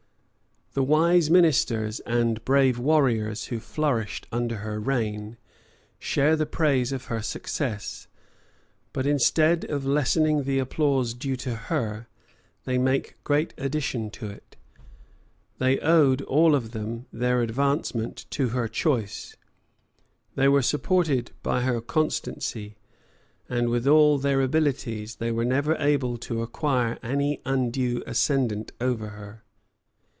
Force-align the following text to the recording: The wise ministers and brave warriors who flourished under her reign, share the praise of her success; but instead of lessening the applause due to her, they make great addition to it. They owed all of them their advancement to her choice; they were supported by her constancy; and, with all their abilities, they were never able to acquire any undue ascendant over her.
The 0.73 0.83
wise 0.83 1.29
ministers 1.29 1.99
and 2.05 2.45
brave 2.45 2.79
warriors 2.79 3.47
who 3.47 3.59
flourished 3.59 4.25
under 4.31 4.59
her 4.59 4.79
reign, 4.79 5.35
share 5.99 6.37
the 6.37 6.45
praise 6.45 6.93
of 6.93 7.07
her 7.07 7.21
success; 7.21 8.07
but 8.93 9.05
instead 9.05 9.65
of 9.65 9.85
lessening 9.85 10.43
the 10.43 10.59
applause 10.59 11.13
due 11.13 11.35
to 11.35 11.55
her, 11.55 12.07
they 12.63 12.77
make 12.77 13.21
great 13.25 13.53
addition 13.57 14.09
to 14.11 14.29
it. 14.29 14.55
They 15.57 15.77
owed 15.79 16.21
all 16.21 16.55
of 16.55 16.71
them 16.71 17.05
their 17.11 17.41
advancement 17.41 18.25
to 18.29 18.47
her 18.51 18.69
choice; 18.69 19.35
they 20.35 20.47
were 20.47 20.61
supported 20.61 21.31
by 21.43 21.63
her 21.63 21.81
constancy; 21.81 22.77
and, 23.49 23.67
with 23.67 23.87
all 23.87 24.17
their 24.17 24.39
abilities, 24.39 25.15
they 25.17 25.33
were 25.33 25.43
never 25.43 25.75
able 25.79 26.17
to 26.19 26.41
acquire 26.41 26.97
any 27.03 27.41
undue 27.43 28.01
ascendant 28.07 28.71
over 28.79 29.09
her. 29.09 29.43